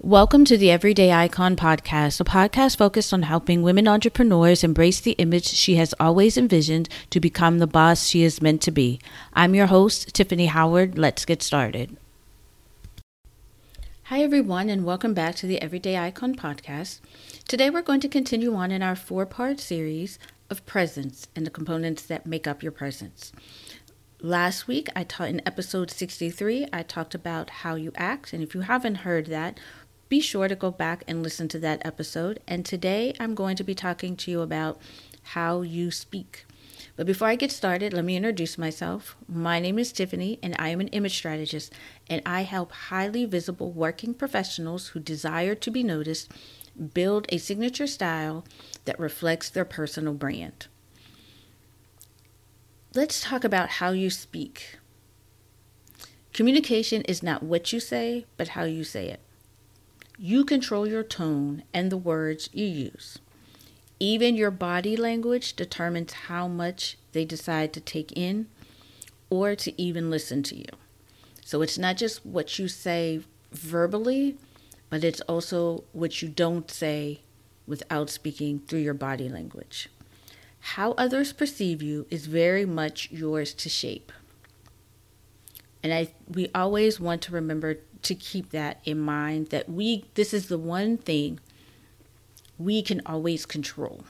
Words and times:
Welcome 0.00 0.44
to 0.46 0.58
the 0.58 0.70
Everyday 0.70 1.12
Icon 1.12 1.54
podcast, 1.54 2.20
a 2.20 2.24
podcast 2.24 2.76
focused 2.76 3.14
on 3.14 3.22
helping 3.22 3.62
women 3.62 3.86
entrepreneurs 3.86 4.64
embrace 4.64 5.00
the 5.00 5.12
image 5.12 5.46
she 5.46 5.76
has 5.76 5.94
always 6.00 6.36
envisioned 6.36 6.88
to 7.10 7.20
become 7.20 7.58
the 7.58 7.66
boss 7.66 8.06
she 8.06 8.22
is 8.22 8.42
meant 8.42 8.60
to 8.62 8.70
be. 8.70 9.00
I'm 9.32 9.54
your 9.54 9.66
host, 9.66 10.12
Tiffany 10.12 10.46
Howard. 10.46 10.98
Let's 10.98 11.24
get 11.24 11.42
started. 11.42 11.96
Hi, 14.04 14.22
everyone, 14.22 14.68
and 14.68 14.84
welcome 14.84 15.14
back 15.14 15.36
to 15.36 15.46
the 15.46 15.62
Everyday 15.62 15.96
Icon 15.96 16.34
podcast. 16.34 17.00
Today, 17.46 17.70
we're 17.70 17.82
going 17.82 18.00
to 18.00 18.08
continue 18.08 18.54
on 18.54 18.70
in 18.72 18.82
our 18.82 18.96
four 18.96 19.24
part 19.24 19.60
series 19.60 20.18
of 20.50 20.66
presence 20.66 21.28
and 21.34 21.46
the 21.46 21.50
components 21.50 22.02
that 22.02 22.26
make 22.26 22.46
up 22.46 22.62
your 22.62 22.72
presence. 22.72 23.32
Last 24.22 24.66
week, 24.66 24.88
I 24.96 25.04
taught 25.04 25.28
in 25.28 25.42
episode 25.44 25.90
63, 25.90 26.68
I 26.72 26.82
talked 26.82 27.14
about 27.14 27.50
how 27.50 27.74
you 27.74 27.92
act. 27.96 28.32
And 28.32 28.42
if 28.42 28.54
you 28.54 28.62
haven't 28.62 29.04
heard 29.06 29.26
that, 29.26 29.60
be 30.08 30.20
sure 30.20 30.48
to 30.48 30.56
go 30.56 30.70
back 30.70 31.04
and 31.06 31.22
listen 31.22 31.48
to 31.48 31.58
that 31.58 31.84
episode. 31.84 32.40
And 32.48 32.64
today 32.64 33.12
I'm 33.20 33.34
going 33.34 33.56
to 33.56 33.64
be 33.64 33.74
talking 33.74 34.16
to 34.16 34.30
you 34.30 34.40
about 34.40 34.80
how 35.22 35.60
you 35.60 35.90
speak. 35.90 36.46
But 36.96 37.06
before 37.06 37.28
I 37.28 37.36
get 37.36 37.52
started, 37.52 37.92
let 37.92 38.06
me 38.06 38.16
introduce 38.16 38.56
myself. 38.56 39.16
My 39.28 39.60
name 39.60 39.78
is 39.78 39.92
Tiffany, 39.92 40.38
and 40.42 40.56
I 40.58 40.70
am 40.70 40.80
an 40.80 40.88
image 40.88 41.14
strategist, 41.14 41.74
and 42.08 42.22
I 42.24 42.42
help 42.42 42.72
highly 42.72 43.26
visible 43.26 43.70
working 43.70 44.14
professionals 44.14 44.88
who 44.88 44.98
desire 44.98 45.54
to 45.56 45.70
be 45.70 45.82
noticed 45.82 46.32
build 46.94 47.26
a 47.28 47.38
signature 47.38 47.86
style 47.86 48.44
that 48.86 48.98
reflects 48.98 49.50
their 49.50 49.64
personal 49.66 50.14
brand. 50.14 50.68
Let's 52.96 53.20
talk 53.20 53.44
about 53.44 53.68
how 53.68 53.90
you 53.90 54.08
speak. 54.08 54.78
Communication 56.32 57.02
is 57.02 57.22
not 57.22 57.42
what 57.42 57.70
you 57.70 57.78
say, 57.78 58.24
but 58.38 58.48
how 58.48 58.64
you 58.64 58.84
say 58.84 59.10
it. 59.10 59.20
You 60.16 60.46
control 60.46 60.88
your 60.88 61.02
tone 61.02 61.64
and 61.74 61.92
the 61.92 61.98
words 61.98 62.48
you 62.54 62.64
use. 62.64 63.18
Even 64.00 64.34
your 64.34 64.50
body 64.50 64.96
language 64.96 65.52
determines 65.56 66.14
how 66.14 66.48
much 66.48 66.96
they 67.12 67.26
decide 67.26 67.74
to 67.74 67.82
take 67.82 68.12
in 68.12 68.46
or 69.28 69.54
to 69.56 69.78
even 69.78 70.08
listen 70.08 70.42
to 70.44 70.56
you. 70.56 70.72
So 71.44 71.60
it's 71.60 71.76
not 71.76 71.98
just 71.98 72.24
what 72.24 72.58
you 72.58 72.66
say 72.66 73.20
verbally, 73.52 74.38
but 74.88 75.04
it's 75.04 75.20
also 75.20 75.84
what 75.92 76.22
you 76.22 76.30
don't 76.30 76.70
say 76.70 77.20
without 77.66 78.08
speaking 78.08 78.60
through 78.60 78.78
your 78.78 78.94
body 78.94 79.28
language. 79.28 79.90
How 80.74 80.92
others 80.98 81.32
perceive 81.32 81.80
you 81.80 82.06
is 82.10 82.26
very 82.26 82.66
much 82.66 83.08
yours 83.12 83.54
to 83.54 83.68
shape. 83.68 84.10
And 85.80 85.94
I 85.94 86.08
we 86.28 86.50
always 86.56 86.98
want 86.98 87.22
to 87.22 87.32
remember 87.32 87.78
to 88.02 88.14
keep 88.16 88.50
that 88.50 88.80
in 88.84 88.98
mind 88.98 89.50
that 89.50 89.68
we 89.70 90.06
this 90.14 90.34
is 90.34 90.48
the 90.48 90.58
one 90.58 90.96
thing 90.96 91.38
we 92.58 92.82
can 92.82 93.00
always 93.06 93.46
control. 93.46 94.04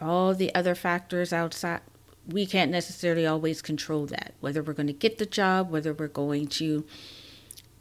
All 0.00 0.34
the 0.34 0.52
other 0.52 0.74
factors 0.74 1.32
outside 1.32 1.80
we 2.26 2.44
can't 2.44 2.72
necessarily 2.72 3.24
always 3.24 3.62
control 3.62 4.04
that. 4.06 4.34
Whether 4.40 4.64
we're 4.64 4.72
going 4.72 4.88
to 4.88 4.92
get 4.92 5.18
the 5.18 5.26
job, 5.26 5.70
whether 5.70 5.92
we're 5.92 6.08
going 6.08 6.48
to 6.58 6.84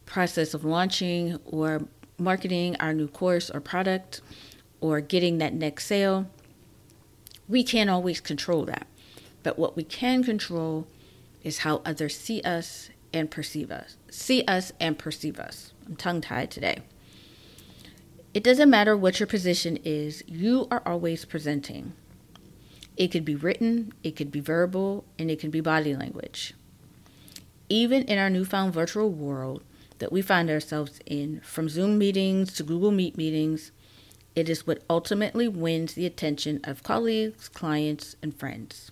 process 0.06 0.54
of 0.54 0.64
launching 0.64 1.40
or 1.46 1.82
marketing 2.20 2.76
our 2.80 2.94
new 2.94 3.08
course 3.08 3.50
or 3.50 3.60
product 3.60 4.22
or 4.82 5.02
getting 5.02 5.40
that 5.40 5.56
next 5.56 5.88
sale, 5.88 6.28
we 7.48 7.64
can't 7.64 7.90
always 7.90 8.20
control 8.20 8.66
that. 8.66 8.88
But 9.44 9.58
what 9.58 9.76
we 9.76 9.84
can 9.84 10.24
control 10.24 10.88
is 11.44 11.60
how 11.60 11.82
others 11.86 12.18
see 12.18 12.42
us 12.42 12.90
and 13.14 13.32
perceive 13.32 13.72
us. 13.72 13.98
See 14.10 14.44
us 14.44 14.74
and 14.80 14.98
perceive 14.98 15.40
us. 15.40 15.72
I'm 15.86 15.96
tongue 15.96 16.22
tied 16.22 16.52
today. 16.52 16.82
It 18.34 18.44
doesn't 18.44 18.70
matter 18.70 18.96
what 18.96 19.20
your 19.20 19.28
position 19.28 19.80
is, 19.84 20.24
you 20.28 20.68
are 20.70 20.84
always 20.86 21.26
presenting. 21.26 21.94
It 22.96 23.08
could 23.08 23.26
be 23.26 23.36
written, 23.36 23.94
it 24.04 24.16
could 24.16 24.32
be 24.32 24.40
verbal, 24.40 25.06
and 25.18 25.32
it 25.32 25.40
can 25.40 25.50
be 25.50 25.62
body 25.62 25.96
language. 25.96 26.54
Even 27.70 28.04
in 28.04 28.18
our 28.20 28.30
newfound 28.30 28.74
virtual 28.74 29.10
world 29.10 29.64
that 30.00 30.12
we 30.12 30.22
find 30.22 30.50
ourselves 30.50 31.00
in, 31.06 31.40
from 31.42 31.70
Zoom 31.70 31.98
meetings 31.98 32.54
to 32.54 32.64
Google 32.64 32.92
Meet 32.92 33.18
meetings, 33.18 33.72
it 34.38 34.50
is 34.50 34.68
what 34.68 34.84
ultimately 34.88 35.48
wins 35.48 35.96
the 35.96 36.06
attention 36.06 36.60
of 36.64 36.84
colleagues, 36.84 37.50
clients, 37.50 38.16
and 38.22 38.36
friends. 38.36 38.92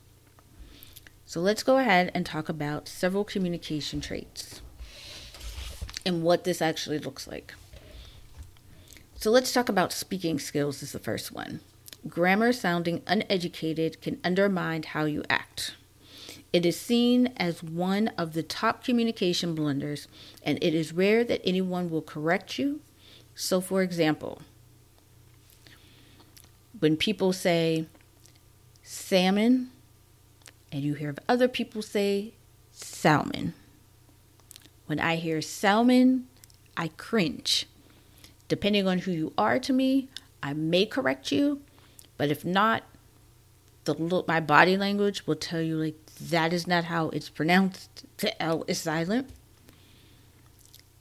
So 1.28 1.40
let's 1.40 1.62
go 1.62 1.78
ahead 1.78 2.10
and 2.16 2.26
talk 2.26 2.50
about 2.50 2.88
several 2.88 3.24
communication 3.24 4.02
traits 4.02 4.64
and 6.04 6.24
what 6.24 6.46
this 6.46 6.64
actually 6.64 6.98
looks 6.98 7.28
like. 7.28 7.54
So 9.18 9.30
let's 9.30 9.54
talk 9.54 9.70
about 9.70 9.94
speaking 9.94 10.40
skills 10.40 10.82
is 10.82 10.94
the 10.94 11.00
first 11.00 11.32
one. 11.32 11.60
Grammar 12.08 12.52
sounding 12.52 13.04
uneducated 13.06 14.02
can 14.02 14.20
undermine 14.24 14.82
how 14.82 15.06
you 15.06 15.24
act. 15.30 15.76
It 16.54 16.66
is 16.66 16.80
seen 16.80 17.32
as 17.38 17.62
one 17.62 18.08
of 18.18 18.34
the 18.34 18.42
top 18.42 18.84
communication 18.84 19.54
blunders, 19.54 20.08
and 20.42 20.58
it 20.64 20.74
is 20.74 20.92
rare 20.92 21.24
that 21.24 21.42
anyone 21.46 21.92
will 21.92 22.02
correct 22.02 22.58
you. 22.58 22.82
So, 23.36 23.62
for 23.62 23.84
example, 23.84 24.42
when 26.80 26.98
people 26.98 27.34
say 27.34 27.86
salmon, 28.84 29.72
and 30.72 30.84
you 30.84 30.94
hear 30.94 31.16
other 31.28 31.48
people 31.48 31.82
say 31.82 32.34
salmon. 32.72 33.54
When 34.86 35.00
I 35.00 35.16
hear 35.16 35.42
salmon, 35.42 36.28
I 36.78 36.90
cringe. 36.90 37.68
Depending 38.48 38.88
on 38.88 39.00
who 39.00 39.12
you 39.12 39.34
are 39.38 39.58
to 39.60 39.74
me, 39.74 40.10
I 40.44 40.54
may 40.54 40.86
correct 40.86 41.32
you, 41.32 41.62
but 42.18 42.30
if 42.30 42.46
not, 42.46 42.84
the 43.86 44.24
my 44.28 44.40
body 44.40 44.78
language 44.78 45.26
will 45.26 45.36
tell 45.36 45.62
you 45.62 45.78
like 45.78 45.96
that 46.20 46.54
is 46.54 46.68
not 46.68 46.86
how 46.86 47.10
it's 47.10 47.30
pronounced. 47.30 48.06
The 48.18 48.42
L 48.42 48.64
is 48.68 48.80
silent. 48.80 49.30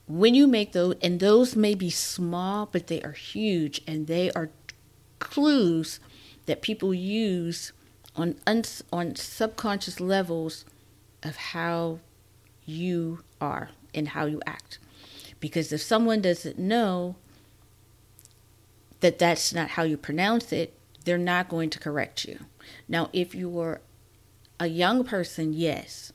When 0.07 0.35
you 0.35 0.45
make 0.45 0.71
those, 0.71 0.95
and 1.01 1.19
those 1.19 1.55
may 1.55 1.73
be 1.73 1.89
small, 1.89 2.67
but 2.71 2.87
they 2.87 3.01
are 3.01 3.11
huge, 3.11 3.81
and 3.87 4.05
they 4.05 4.31
are 4.31 4.49
clues 5.29 5.99
that 6.45 6.61
people 6.61 6.93
use 6.93 7.73
on 8.15 8.35
on 8.91 9.15
subconscious 9.15 9.99
levels 9.99 10.65
of 11.23 11.35
how 11.35 11.99
you 12.65 13.19
are 13.41 13.69
and 13.93 14.09
how 14.09 14.25
you 14.25 14.41
act. 14.45 14.79
Because 15.39 15.71
if 15.71 15.81
someone 15.81 16.21
doesn't 16.21 16.57
know 16.57 17.15
that 19.01 19.19
that's 19.19 19.53
not 19.53 19.71
how 19.71 19.83
you 19.83 19.97
pronounce 19.97 20.51
it, 20.51 20.77
they're 21.03 21.17
not 21.17 21.49
going 21.49 21.69
to 21.69 21.79
correct 21.79 22.25
you. 22.25 22.39
Now, 22.87 23.09
if 23.13 23.35
you 23.35 23.49
were 23.49 23.81
a 24.59 24.67
young 24.67 25.03
person, 25.03 25.53
yes. 25.53 26.11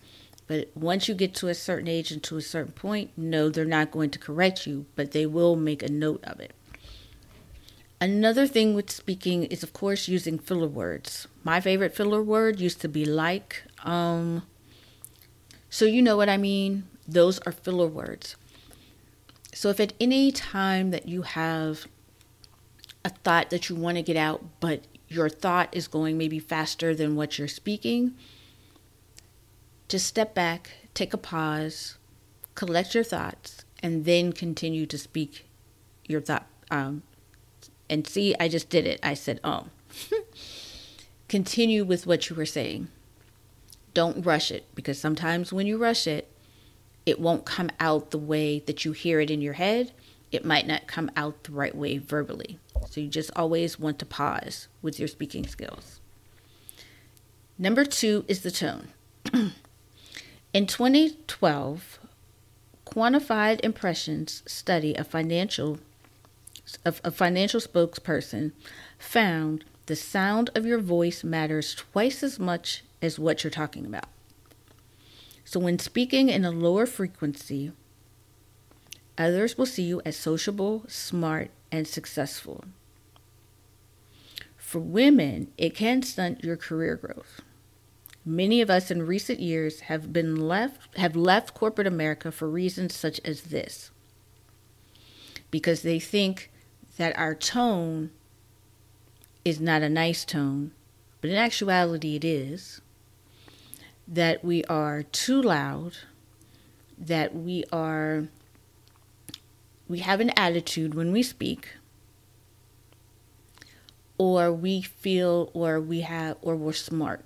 But 0.47 0.71
once 0.75 1.07
you 1.07 1.15
get 1.15 1.35
to 1.37 1.49
a 1.49 1.55
certain 1.55 1.87
age 1.87 2.11
and 2.11 2.23
to 2.25 2.37
a 2.37 2.43
certain 2.43 2.73
point, 2.73 3.13
no, 3.17 3.49
they're 3.49 3.65
not 3.65 3.93
going 3.93 4.11
to 4.11 4.19
correct 4.19 4.67
you, 4.67 4.87
but 4.97 5.13
they 5.13 5.27
will 5.27 5.55
make 5.55 5.83
a 5.83 5.93
note 5.93 6.25
of 6.25 6.41
it. 6.41 6.53
Another 8.03 8.47
thing 8.47 8.75
with 8.75 8.91
speaking 8.91 9.45
is, 9.45 9.63
of 9.63 9.75
course, 9.75 10.09
using 10.09 10.39
filler 10.39 10.69
words. 10.69 11.29
My 11.45 11.61
favorite 11.61 11.95
filler 11.95 12.23
word 12.23 12.59
used 12.59 12.81
to 12.81 12.89
be 12.89 13.05
like. 13.05 13.63
Um, 13.83 14.47
so, 15.69 15.85
you 15.85 16.01
know 16.01 16.17
what 16.17 16.31
I 16.31 16.39
mean? 16.39 16.85
Those 17.07 17.39
are 17.41 17.53
filler 17.53 17.87
words. 17.87 18.37
So, 19.53 19.69
if 19.69 19.79
at 19.81 19.93
any 20.01 20.33
time 20.33 20.93
that 20.93 21.09
you 21.09 21.23
have 21.23 21.87
a 23.05 23.11
thought 23.11 23.51
that 23.51 23.69
you 23.69 23.77
want 23.77 23.99
to 23.99 24.03
get 24.03 24.17
out, 24.17 24.45
but 24.61 24.85
your 25.09 25.29
thought 25.29 25.69
is 25.73 25.87
going 25.87 26.17
maybe 26.17 26.39
faster 26.39 26.95
than 26.95 27.17
what 27.17 27.39
you're 27.39 27.49
speaking, 27.49 28.15
just 29.89 30.07
step 30.07 30.35
back, 30.35 30.71
take 30.95 31.13
a 31.13 31.19
pause, 31.19 31.99
collect 32.55 32.95
your 32.95 33.05
thoughts, 33.05 33.65
and 33.83 34.07
then 34.07 34.33
continue 34.33 34.87
to 34.87 34.97
speak 34.97 35.47
your 36.07 36.21
thought 36.23 36.47
um, 36.71 37.03
and 37.91 38.07
see, 38.07 38.35
I 38.41 38.49
just 38.49 38.71
did 38.71 38.87
it. 38.87 39.01
I 39.03 39.15
said, 39.15 39.41
oh. 39.45 39.67
Continue 41.29 41.85
with 41.85 42.07
what 42.07 42.31
you 42.31 42.37
were 42.37 42.47
saying. 42.47 42.89
Don't 43.93 44.25
rush 44.25 44.51
it 44.51 44.65
because 44.75 44.99
sometimes 44.99 45.53
when 45.53 45.67
you 45.67 45.77
rush 45.77 46.07
it, 46.07 46.33
it 47.05 47.21
won't 47.21 47.45
come 47.45 47.71
out 47.81 48.13
the 48.13 48.19
way 48.19 48.61
that 48.61 48.85
you 48.85 48.93
hear 48.93 49.21
it 49.21 49.31
in 49.31 49.43
your 49.43 49.55
head. 49.55 49.93
It 50.31 50.45
might 50.45 50.67
not 50.67 50.87
come 50.87 51.11
out 51.17 51.43
the 51.45 51.53
right 51.53 51.75
way 51.75 51.99
verbally. 51.99 52.59
So 52.89 53.01
you 53.01 53.09
just 53.09 53.33
always 53.35 53.79
want 53.79 53.99
to 53.99 54.07
pause 54.07 54.69
with 54.81 54.99
your 54.99 55.09
speaking 55.09 55.47
skills. 55.47 56.01
Number 57.59 57.85
two 57.85 58.25
is 58.29 58.43
the 58.43 58.51
tone. 58.51 58.89
in 60.55 60.67
2012, 60.67 61.99
Quantified 62.87 63.61
Impressions 63.65 64.43
study 64.47 64.97
of 64.97 65.07
financial 65.07 65.79
a 66.85 67.11
financial 67.11 67.61
spokesperson 67.61 68.53
found 68.99 69.65
the 69.87 69.97
sound 69.97 70.51
of 70.55 70.67
your 70.67 70.79
voice 70.79 71.25
matters 71.25 71.75
twice 71.75 72.23
as 72.23 72.39
much 72.39 72.85
as 73.03 73.19
what 73.19 73.43
you're 73.43 73.51
talking 73.51 73.87
about. 73.87 74.09
So, 75.45 75.59
when 75.59 75.79
speaking 75.79 76.29
in 76.29 76.45
a 76.45 76.51
lower 76.51 76.87
frequency, 76.87 77.73
Others 79.21 79.59
will 79.59 79.67
see 79.67 79.83
you 79.83 80.01
as 80.07 80.17
sociable, 80.17 80.85
smart, 80.89 81.51
and 81.71 81.87
successful. 81.87 82.65
For 84.57 84.79
women, 84.79 85.53
it 85.59 85.75
can 85.75 86.03
stunt 86.03 86.43
your 86.43 86.57
career 86.57 86.97
growth. 86.97 87.43
Many 88.25 88.63
of 88.63 88.71
us 88.71 88.91
in 88.91 89.07
recent 89.07 89.39
years 89.39 89.81
have 89.81 90.11
been 90.11 90.37
left 90.37 90.97
have 90.97 91.15
left 91.15 91.53
corporate 91.53 91.87
America 91.87 92.33
for 92.33 92.49
reasons 92.49 92.95
such 92.95 93.21
as 93.23 93.43
this. 93.43 93.91
Because 95.51 95.83
they 95.83 96.01
think 96.01 96.51
that 97.01 97.19
our 97.19 97.35
tone 97.35 98.11
is 99.43 99.59
not 99.59 99.81
a 99.81 99.89
nice 99.89 100.23
tone, 100.23 100.71
but 101.23 101.31
in 101.31 101.37
actuality 101.37 102.15
it 102.15 102.27
is. 102.27 102.83
That 104.07 104.45
we 104.45 104.65
are 104.65 105.05
too 105.05 105.41
loud, 105.41 105.97
that 106.99 107.35
we 107.35 107.65
are 107.73 108.29
we 109.89 110.01
have 110.01 110.21
an 110.21 110.29
attitude 110.37 110.93
when 110.95 111.11
we 111.11 111.23
speak 111.23 111.69
or 114.19 114.53
we 114.53 114.83
feel 114.83 115.51
or 115.55 115.81
we 115.81 116.03
have 116.03 116.37
or 116.43 116.55
we're 116.55 116.75
smart 116.75 117.25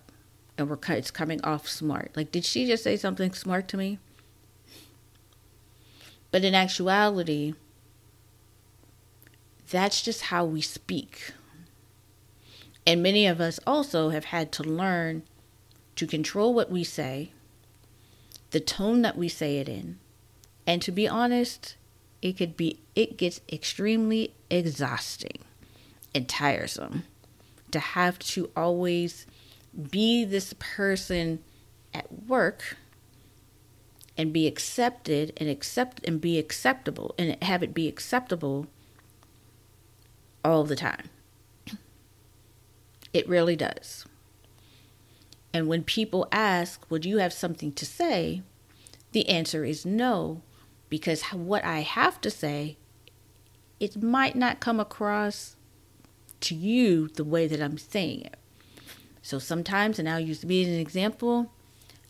and 0.56 0.70
we're 0.70 0.78
it's 0.90 1.10
coming 1.10 1.42
off 1.42 1.68
smart 1.68 2.12
like 2.14 2.30
did 2.30 2.44
she 2.44 2.64
just 2.64 2.84
say 2.84 2.96
something 2.96 3.32
smart 3.34 3.66
to 3.68 3.76
me 3.76 3.98
but 6.30 6.44
in 6.44 6.54
actuality 6.54 7.54
that's 9.74 10.02
just 10.02 10.22
how 10.22 10.44
we 10.44 10.60
speak. 10.60 11.32
And 12.86 13.02
many 13.02 13.26
of 13.26 13.40
us 13.40 13.58
also 13.66 14.10
have 14.10 14.26
had 14.26 14.52
to 14.52 14.62
learn 14.62 15.22
to 15.96 16.06
control 16.06 16.54
what 16.54 16.70
we 16.70 16.84
say 16.84 17.30
the 18.50 18.60
tone 18.60 19.02
that 19.02 19.16
we 19.16 19.28
say 19.28 19.58
it 19.58 19.68
in 19.68 19.98
and 20.64 20.80
to 20.80 20.92
be 20.92 21.08
honest 21.08 21.76
it 22.22 22.36
could 22.36 22.56
be 22.56 22.78
it 22.94 23.16
gets 23.16 23.40
extremely 23.52 24.32
exhausting 24.48 25.38
and 26.14 26.28
tiresome 26.28 27.02
to 27.72 27.80
have 27.80 28.18
to 28.18 28.50
always 28.56 29.26
be 29.90 30.24
this 30.24 30.54
person 30.58 31.40
at 31.92 32.26
work 32.26 32.76
and 34.16 34.32
be 34.32 34.46
accepted 34.46 35.32
and 35.36 35.48
accept 35.48 36.06
and 36.06 36.20
be 36.20 36.38
acceptable 36.38 37.14
and 37.18 37.42
have 37.42 37.62
it 37.62 37.74
be 37.74 37.88
acceptable 37.88 38.68
all 40.44 40.64
the 40.64 40.76
time. 40.76 41.08
It 43.12 43.28
really 43.28 43.56
does. 43.56 44.06
And 45.52 45.68
when 45.68 45.84
people 45.84 46.28
ask, 46.32 46.90
Would 46.90 47.04
you 47.04 47.18
have 47.18 47.32
something 47.32 47.72
to 47.72 47.86
say? 47.86 48.42
the 49.14 49.28
answer 49.28 49.64
is 49.64 49.86
no, 49.86 50.42
because 50.90 51.22
what 51.22 51.64
I 51.64 51.80
have 51.80 52.20
to 52.20 52.30
say, 52.30 52.76
it 53.80 54.02
might 54.02 54.36
not 54.36 54.60
come 54.60 54.80
across 54.80 55.56
to 56.40 56.54
you 56.54 57.08
the 57.08 57.24
way 57.24 57.46
that 57.46 57.62
I'm 57.62 57.78
saying 57.78 58.22
it. 58.22 58.36
So 59.22 59.38
sometimes, 59.38 59.98
and 59.98 60.08
I'll 60.08 60.20
use 60.20 60.44
me 60.44 60.62
as 60.62 60.68
an 60.68 60.80
example, 60.80 61.52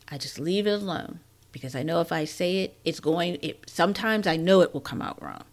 I 0.09 0.17
just 0.17 0.39
leave 0.39 0.67
it 0.67 0.71
alone 0.71 1.19
because 1.51 1.75
I 1.75 1.83
know 1.83 2.01
if 2.01 2.11
I 2.11 2.25
say 2.25 2.57
it, 2.57 2.77
it's 2.83 2.99
going. 2.99 3.37
It 3.41 3.63
sometimes 3.67 4.27
I 4.27 4.35
know 4.35 4.61
it 4.61 4.73
will 4.73 4.81
come 4.81 5.01
out 5.01 5.21
wrong, 5.21 5.43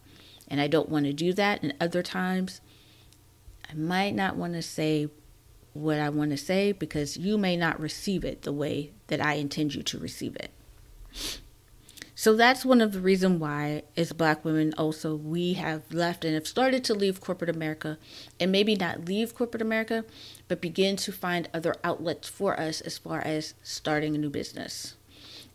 and 0.49 0.61
I 0.61 0.67
don't 0.67 0.89
want 0.89 1.05
to 1.05 1.13
do 1.13 1.33
that. 1.35 1.63
And 1.63 1.75
other 1.81 2.03
times, 2.03 2.61
I 3.73 3.75
might 3.75 4.15
not 4.15 4.37
want 4.37 4.53
to 4.53 4.63
say 4.63 5.09
what 5.73 5.99
I 5.99 6.11
want 6.11 6.31
to 6.33 6.37
say 6.37 6.73
because 6.73 7.17
you 7.17 7.39
may 7.39 7.57
not 7.57 7.81
receive 7.81 8.23
it 8.23 8.43
the 8.43 8.53
way 8.53 8.93
that 9.07 9.25
I 9.25 9.35
intend 9.35 9.75
you 9.75 9.83
to 9.85 9.99
receive 9.99 10.37
it. 10.37 10.51
So 12.15 12.37
that's 12.37 12.65
one 12.65 12.83
of 12.83 12.93
the 12.93 13.01
reasons 13.01 13.41
why, 13.41 13.85
as 13.97 14.13
black 14.13 14.45
women, 14.45 14.75
also 14.77 15.17
we 15.17 15.55
have 15.55 15.91
left 15.91 16.25
and 16.25 16.35
have 16.35 16.47
started 16.47 16.85
to 16.85 16.95
leave 16.95 17.21
corporate 17.21 17.51
America 17.51 17.99
and 18.39 18.53
maybe 18.53 18.77
not 18.77 19.07
leave 19.07 19.35
corporate 19.35 19.63
America, 19.63 20.05
but 20.49 20.61
begin 20.61 20.97
to 20.97 21.11
find 21.11 21.49
other 21.55 21.75
outlets 21.83 22.29
for 22.29 22.61
us 22.61 22.83
as 22.83 22.99
far 22.99 23.21
as 23.23 23.55
starting 23.63 24.15
a 24.15 24.19
new 24.19 24.31
business 24.31 24.97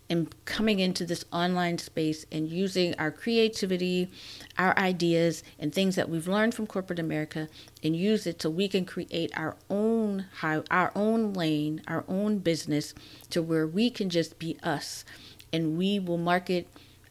and 0.09 0.33
coming 0.45 0.79
into 0.79 1.05
this 1.05 1.25
online 1.33 1.77
space 1.77 2.25
and 2.31 2.49
using 2.49 2.95
our 2.95 3.11
creativity, 3.11 4.09
our 4.57 4.77
ideas, 4.77 5.43
and 5.59 5.73
things 5.73 5.95
that 5.95 6.09
we've 6.09 6.27
learned 6.27 6.53
from 6.53 6.67
corporate 6.67 6.99
America 6.99 7.49
and 7.83 7.95
use 7.95 8.25
it 8.25 8.41
so 8.41 8.49
we 8.49 8.67
can 8.67 8.85
create 8.85 9.31
our 9.37 9.57
own 9.69 10.25
high, 10.37 10.61
our 10.71 10.91
own 10.95 11.33
lane, 11.33 11.81
our 11.87 12.05
own 12.07 12.39
business 12.39 12.93
to 13.29 13.41
where 13.41 13.67
we 13.67 13.89
can 13.89 14.09
just 14.09 14.39
be 14.39 14.57
us. 14.63 15.03
And 15.51 15.77
we 15.77 15.99
will 15.99 16.17
market 16.17 16.67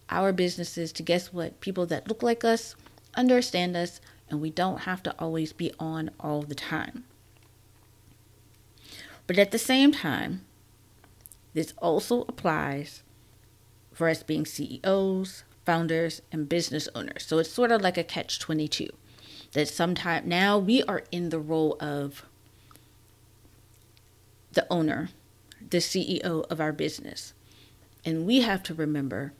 our 0.09 0.33
businesses 0.33 0.93
to 0.93 1.03
guess 1.03 1.33
what? 1.33 1.61
People 1.61 1.87
that 1.87 2.09
look 2.09 2.23
like 2.23 2.45
us 2.45 2.77
understand 3.17 3.77
us 3.77 4.01
and 4.29 4.41
we 4.41 4.51
don't 4.51 4.81
have 4.81 5.03
to 5.05 5.15
always 5.19 5.53
be 5.53 5.73
on 5.79 6.11
all 6.21 6.43
the 6.43 6.55
time. 6.55 7.05
But 9.27 9.39
at 9.39 9.51
the 9.51 9.59
same 9.59 9.93
time 9.93 10.43
this 11.57 11.73
also 11.79 12.27
applies 12.29 13.03
for 13.91 14.11
us 14.11 14.23
being 14.23 14.45
CEOs, 14.45 15.43
founders, 15.65 16.21
and 16.31 16.51
business 16.51 16.87
owners. 16.95 17.25
So 17.25 17.39
it's 17.39 17.51
sort 17.51 17.73
of 17.73 17.81
like 17.81 17.97
a 17.97 18.05
catch 18.05 18.39
22 18.39 18.91
that 19.53 19.67
sometimes 19.67 20.27
now 20.27 20.59
we 20.59 20.83
are 20.83 21.05
in 21.11 21.31
the 21.31 21.39
role 21.39 21.79
of 21.81 22.27
the 24.53 24.67
owner, 24.69 25.09
the 25.71 25.79
CEO 25.79 26.45
of 26.51 26.61
our 26.61 26.73
business. 26.73 27.33
And 28.05 28.27
we 28.27 28.43
have 28.43 28.63
to 28.65 28.75
remember 28.75 29.33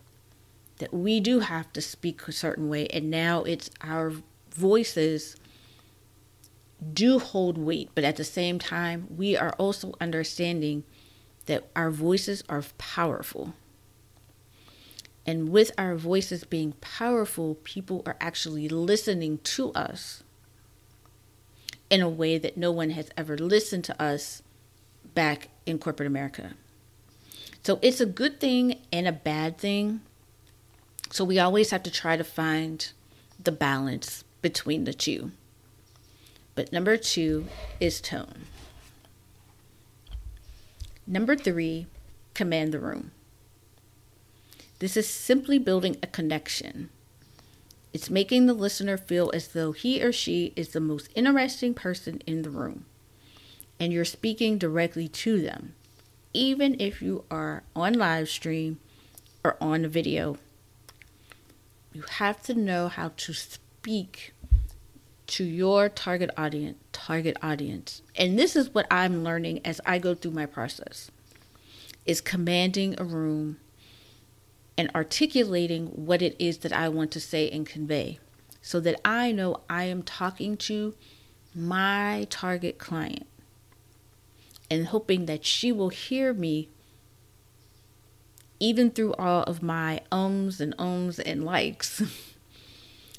that 0.79 0.95
we 0.95 1.21
do 1.21 1.41
have 1.41 1.71
to 1.75 1.83
speak 1.83 2.27
a 2.27 2.33
certain 2.33 2.71
way. 2.71 2.87
And 2.87 3.11
now 3.11 3.43
it's 3.43 3.69
our 3.83 4.15
voices 4.55 5.37
do 6.95 7.19
hold 7.19 7.59
weight, 7.59 7.91
but 7.95 8.05
at 8.05 8.17
the 8.17 8.25
same 8.25 8.59
time, 8.59 9.07
we 9.15 9.37
are 9.37 9.53
also 9.59 9.93
understanding 10.01 10.85
that 11.47 11.69
our 11.75 11.91
voices 11.91 12.45
are 12.49 12.63
powerful. 12.79 13.55
And 15.25 15.49
with 15.49 15.73
our 15.77 15.97
voices 15.97 16.45
being 16.45 16.73
powerful, 16.81 17.57
people 17.65 18.03
are 18.07 18.17
actually 18.21 18.69
listening 18.69 19.39
to 19.39 19.73
us 19.73 20.23
in 21.91 22.01
a 22.01 22.09
way 22.09 22.39
that 22.39 22.57
no 22.57 22.71
one 22.71 22.91
has 22.91 23.11
ever 23.17 23.37
listened 23.37 23.85
to 23.85 24.03
us 24.03 24.43
back 25.15 25.49
in 25.65 25.79
corporate 25.79 26.07
America. 26.07 26.53
So 27.63 27.79
it's 27.83 28.01
a 28.01 28.07
good 28.07 28.39
thing 28.39 28.81
and 28.93 29.09
a 29.09 29.13
bad 29.13 29.59
thing. 29.59 30.01
So 31.11 31.25
we 31.25 31.39
always 31.39 31.71
have 31.71 31.83
to 31.85 31.91
try 31.91 32.17
to 32.17 32.25
find 32.25 32.93
the 33.43 33.53
balance 33.53 34.25
between 34.43 34.85
the 34.85 34.95
two. 34.95 35.33
But 36.55 36.73
number 36.73 36.97
two 36.97 37.47
is 37.81 38.01
tone. 38.01 38.45
Number 41.07 41.37
three, 41.37 41.87
command 42.35 42.73
the 42.73 42.79
room. 42.79 43.13
This 44.79 44.97
is 44.97 45.09
simply 45.09 45.59
building 45.59 45.97
a 46.03 46.07
connection. 46.07 46.91
It's 47.93 48.11
making 48.11 48.47
the 48.47 48.55
listener 48.55 48.97
feel 48.97 49.31
as 49.33 49.49
though 49.49 49.73
he 49.73 50.03
or 50.03 50.13
she 50.13 50.53
is 50.57 50.71
the 50.71 50.81
most 50.81 51.09
interesting 51.15 51.73
person 51.73 52.21
in 52.27 52.43
the 52.43 52.51
room, 52.51 52.85
and 53.81 53.93
you're 53.93 54.05
speaking 54.05 54.59
directly 54.59 55.09
to 55.09 55.41
them 55.41 55.75
even 56.37 56.77
if 56.79 57.01
you 57.01 57.25
are 57.31 57.63
on 57.75 57.95
live 57.95 58.29
stream 58.29 58.79
or 59.43 59.57
on 59.59 59.87
a 59.87 59.89
video. 59.89 60.37
You 61.95 62.03
have 62.03 62.43
to 62.43 62.55
know 62.55 62.89
how 62.89 63.13
to 63.17 63.33
speak 63.33 64.35
to 65.27 65.45
your 65.45 65.89
target 65.89 66.31
audience 66.37 66.79
target 66.93 67.37
audience. 67.43 68.03
And 68.17 68.39
this 68.39 68.57
is 68.57 68.75
what 68.75 68.87
i'm 68.91 69.23
learning 69.23 69.61
as 69.65 69.81
i 69.87 69.99
go 69.99 70.15
through 70.15 70.33
my 70.33 70.47
process 70.47 71.11
is 72.05 72.21
commanding 72.21 72.95
a 72.99 73.05
room 73.05 73.59
and 74.79 74.91
articulating 74.95 75.87
what 75.89 76.23
it 76.23 76.37
is 76.39 76.59
that 76.59 76.73
i 76.73 76.89
want 76.89 77.11
to 77.13 77.21
say 77.21 77.49
and 77.51 77.67
convey 77.67 78.19
so 78.63 78.81
that 78.81 79.01
i 79.05 79.31
know 79.33 79.61
i 79.69 79.85
am 79.85 80.03
talking 80.03 80.57
to 80.57 80.95
my 81.55 82.27
target 82.31 82.79
client 82.79 83.27
and 84.71 84.87
hoping 84.89 85.27
that 85.27 85.45
she 85.45 85.73
will 85.73 85.91
hear 85.91 86.33
me 86.35 86.69
even 88.59 88.91
through 88.91 89.15
all 89.15 89.43
of 89.45 89.63
my 89.63 90.01
ums 90.11 90.61
and 90.61 90.75
ums 90.79 91.19
and 91.19 91.45
likes 91.45 92.03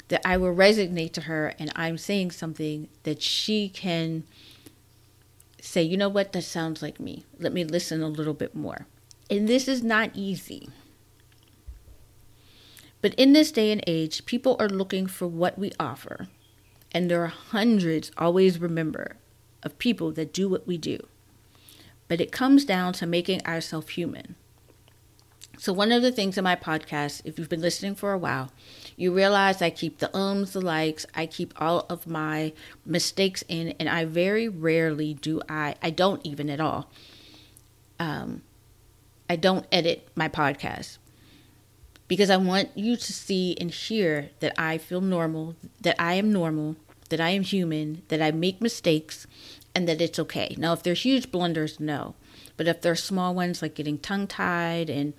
that 0.08 0.20
I 0.24 0.36
will 0.36 0.54
resonate 0.54 1.12
to 1.12 1.22
her 1.22 1.54
and 1.58 1.72
I'm 1.76 1.98
saying 1.98 2.30
something 2.30 2.88
that 3.02 3.22
she 3.22 3.68
can 3.68 4.24
say, 5.60 5.82
you 5.82 5.96
know 5.96 6.08
what, 6.08 6.32
that 6.32 6.42
sounds 6.42 6.82
like 6.82 6.98
me. 6.98 7.24
Let 7.38 7.52
me 7.52 7.64
listen 7.64 8.02
a 8.02 8.08
little 8.08 8.34
bit 8.34 8.54
more. 8.54 8.86
And 9.30 9.48
this 9.48 9.68
is 9.68 9.82
not 9.82 10.10
easy. 10.14 10.68
But 13.00 13.14
in 13.14 13.32
this 13.32 13.52
day 13.52 13.70
and 13.70 13.84
age, 13.86 14.24
people 14.24 14.56
are 14.58 14.68
looking 14.68 15.06
for 15.06 15.26
what 15.26 15.58
we 15.58 15.72
offer. 15.78 16.28
And 16.90 17.10
there 17.10 17.22
are 17.22 17.28
hundreds, 17.28 18.10
always 18.16 18.58
remember, 18.58 19.16
of 19.62 19.78
people 19.78 20.10
that 20.12 20.32
do 20.32 20.48
what 20.48 20.66
we 20.66 20.78
do 20.78 21.06
but 22.08 22.20
it 22.20 22.32
comes 22.32 22.64
down 22.64 22.94
to 22.94 23.06
making 23.06 23.46
ourselves 23.46 23.90
human. 23.90 24.34
So, 25.60 25.72
one 25.72 25.90
of 25.90 26.02
the 26.02 26.12
things 26.12 26.38
in 26.38 26.44
my 26.44 26.54
podcast, 26.54 27.22
if 27.24 27.36
you've 27.36 27.48
been 27.48 27.60
listening 27.60 27.96
for 27.96 28.12
a 28.12 28.18
while, 28.18 28.52
you 28.96 29.12
realize 29.12 29.60
I 29.60 29.70
keep 29.70 29.98
the 29.98 30.16
ums, 30.16 30.52
the 30.52 30.60
likes, 30.60 31.04
I 31.16 31.26
keep 31.26 31.52
all 31.60 31.84
of 31.90 32.06
my 32.06 32.52
mistakes 32.86 33.42
in, 33.48 33.74
and 33.80 33.88
I 33.88 34.04
very 34.04 34.48
rarely 34.48 35.14
do 35.14 35.42
I, 35.48 35.74
I 35.82 35.90
don't 35.90 36.24
even 36.24 36.48
at 36.48 36.60
all. 36.60 36.92
Um, 37.98 38.42
I 39.28 39.34
don't 39.34 39.66
edit 39.72 40.08
my 40.14 40.28
podcast 40.28 40.98
because 42.06 42.30
I 42.30 42.36
want 42.36 42.70
you 42.76 42.96
to 42.96 43.12
see 43.12 43.56
and 43.60 43.72
hear 43.72 44.30
that 44.38 44.54
I 44.56 44.78
feel 44.78 45.00
normal, 45.00 45.56
that 45.80 45.96
I 45.98 46.14
am 46.14 46.32
normal, 46.32 46.76
that 47.08 47.20
I 47.20 47.30
am 47.30 47.42
human, 47.42 48.02
that 48.08 48.22
I 48.22 48.30
make 48.30 48.60
mistakes, 48.60 49.26
and 49.74 49.88
that 49.88 50.00
it's 50.00 50.20
okay. 50.20 50.54
Now, 50.56 50.72
if 50.72 50.84
there's 50.84 51.02
huge 51.02 51.32
blunders, 51.32 51.80
no. 51.80 52.14
But 52.56 52.68
if 52.68 52.80
there's 52.80 53.02
small 53.02 53.34
ones 53.34 53.60
like 53.60 53.74
getting 53.74 53.98
tongue 53.98 54.28
tied 54.28 54.88
and 54.88 55.14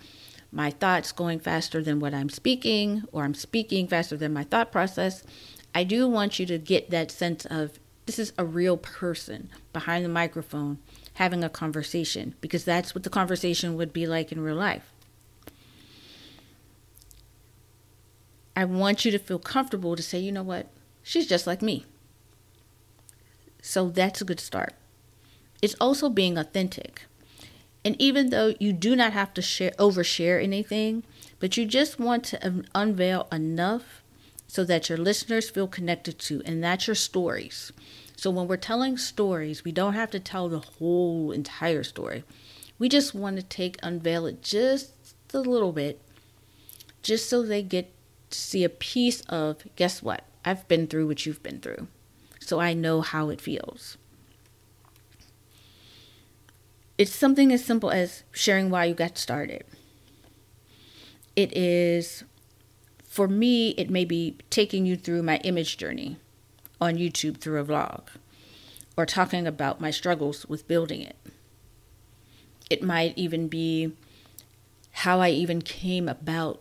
my 0.51 0.71
thoughts 0.71 1.11
going 1.11 1.39
faster 1.39 1.83
than 1.83 1.99
what 1.99 2.13
I'm 2.13 2.29
speaking, 2.29 3.03
or 3.11 3.23
I'm 3.23 3.33
speaking 3.33 3.87
faster 3.87 4.17
than 4.17 4.33
my 4.33 4.43
thought 4.43 4.71
process, 4.71 5.23
I 5.75 5.83
do 5.83 6.07
want 6.07 6.39
you 6.39 6.45
to 6.47 6.57
get 6.57 6.89
that 6.89 7.11
sense 7.11 7.45
of 7.45 7.79
this 8.05 8.17
is 8.17 8.33
a 8.37 8.45
real 8.45 8.75
person 8.75 9.49
behind 9.71 10.03
the 10.03 10.09
microphone 10.09 10.79
having 11.13 11.43
a 11.43 11.49
conversation, 11.49 12.33
because 12.41 12.63
that's 12.63 12.95
what 12.95 13.03
the 13.03 13.09
conversation 13.09 13.75
would 13.75 13.93
be 13.93 14.07
like 14.07 14.31
in 14.31 14.41
real 14.41 14.55
life. 14.55 14.91
I 18.55 18.65
want 18.65 19.05
you 19.05 19.11
to 19.11 19.19
feel 19.19 19.39
comfortable 19.39 19.95
to 19.95 20.01
say, 20.01 20.17
you 20.17 20.31
know 20.31 20.43
what, 20.43 20.71
she's 21.03 21.27
just 21.27 21.45
like 21.45 21.61
me. 21.61 21.85
So 23.61 23.89
that's 23.89 24.21
a 24.21 24.25
good 24.25 24.39
start. 24.39 24.73
It's 25.61 25.75
also 25.79 26.09
being 26.09 26.37
authentic. 26.37 27.03
And 27.85 27.95
even 27.99 28.29
though 28.29 28.53
you 28.59 28.73
do 28.73 28.95
not 28.95 29.13
have 29.13 29.33
to 29.35 29.41
share 29.41 29.71
overshare 29.71 30.43
anything, 30.43 31.03
but 31.39 31.55
you 31.55 31.65
just 31.65 31.99
want 31.99 32.25
to 32.25 32.63
unveil 32.75 33.27
enough 33.31 34.03
so 34.47 34.63
that 34.65 34.89
your 34.89 34.97
listeners 34.97 35.49
feel 35.49 35.67
connected 35.67 36.19
to, 36.19 36.41
and 36.43 36.63
that's 36.63 36.87
your 36.87 36.95
stories. 36.95 37.71
So 38.17 38.31
when 38.31 38.47
we're 38.47 38.57
telling 38.57 38.97
stories, 38.97 39.63
we 39.63 39.71
don't 39.71 39.93
have 39.93 40.11
to 40.11 40.19
tell 40.19 40.49
the 40.49 40.59
whole 40.59 41.31
entire 41.31 41.83
story. 41.83 42.23
We 42.77 42.89
just 42.89 43.13
want 43.15 43.37
to 43.37 43.43
take 43.43 43.77
unveil 43.81 44.25
it 44.25 44.41
just 44.41 44.93
a 45.33 45.39
little 45.39 45.71
bit, 45.71 46.01
just 47.01 47.29
so 47.29 47.43
they 47.43 47.61
get 47.61 47.93
to 48.31 48.37
see 48.37 48.63
a 48.63 48.69
piece 48.69 49.21
of 49.29 49.63
guess 49.75 50.03
what? 50.03 50.25
I've 50.43 50.67
been 50.67 50.87
through 50.87 51.07
what 51.07 51.25
you've 51.25 51.43
been 51.43 51.59
through. 51.59 51.87
So 52.39 52.59
I 52.59 52.73
know 52.73 53.01
how 53.01 53.29
it 53.29 53.39
feels. 53.39 53.97
It's 56.99 57.15
something 57.15 57.53
as 57.53 57.63
simple 57.63 57.91
as 57.91 58.23
sharing 58.33 58.69
why 58.69 58.83
you 58.83 58.93
got 58.93 59.17
started. 59.17 59.63
It 61.33 61.55
is, 61.55 62.25
for 63.05 63.25
me, 63.29 63.69
it 63.69 63.89
may 63.89 64.03
be 64.03 64.35
taking 64.49 64.85
you 64.85 64.97
through 64.97 65.23
my 65.23 65.37
image 65.37 65.77
journey 65.77 66.17
on 66.81 66.97
YouTube 66.97 67.37
through 67.37 67.61
a 67.61 67.63
vlog 67.63 68.01
or 68.97 69.05
talking 69.05 69.47
about 69.47 69.79
my 69.79 69.91
struggles 69.91 70.45
with 70.47 70.67
building 70.67 71.01
it. 71.01 71.15
It 72.69 72.83
might 72.83 73.17
even 73.17 73.47
be 73.47 73.93
how 74.91 75.21
I 75.21 75.29
even 75.29 75.61
came 75.61 76.09
about 76.09 76.59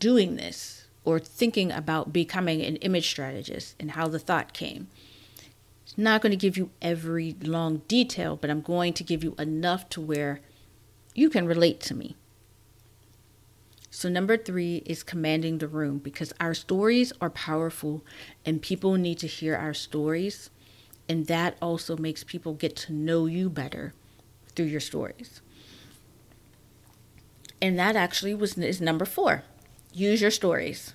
doing 0.00 0.34
this 0.34 0.88
or 1.04 1.20
thinking 1.20 1.70
about 1.70 2.12
becoming 2.12 2.60
an 2.62 2.74
image 2.78 3.08
strategist 3.08 3.76
and 3.78 3.92
how 3.92 4.08
the 4.08 4.18
thought 4.18 4.52
came 4.52 4.88
not 5.96 6.20
going 6.20 6.30
to 6.30 6.36
give 6.36 6.56
you 6.56 6.70
every 6.82 7.34
long 7.42 7.82
detail, 7.88 8.36
but 8.36 8.50
I'm 8.50 8.60
going 8.60 8.92
to 8.94 9.04
give 9.04 9.24
you 9.24 9.34
enough 9.38 9.88
to 9.90 10.00
where 10.00 10.40
you 11.14 11.30
can 11.30 11.46
relate 11.46 11.80
to 11.82 11.94
me. 11.94 12.16
So, 13.90 14.08
number 14.08 14.36
three 14.36 14.82
is 14.84 15.02
commanding 15.02 15.58
the 15.58 15.66
room 15.66 15.98
because 15.98 16.32
our 16.38 16.52
stories 16.52 17.12
are 17.20 17.30
powerful 17.30 18.04
and 18.44 18.60
people 18.60 18.94
need 18.94 19.18
to 19.20 19.26
hear 19.26 19.56
our 19.56 19.74
stories. 19.74 20.50
And 21.08 21.26
that 21.26 21.56
also 21.62 21.96
makes 21.96 22.22
people 22.22 22.52
get 22.52 22.76
to 22.76 22.92
know 22.92 23.24
you 23.26 23.48
better 23.48 23.94
through 24.54 24.66
your 24.66 24.80
stories. 24.80 25.40
And 27.62 27.78
that 27.78 27.96
actually 27.96 28.34
was 28.34 28.58
is 28.58 28.80
number 28.80 29.06
four. 29.06 29.42
Use 29.92 30.20
your 30.20 30.30
stories. 30.30 30.94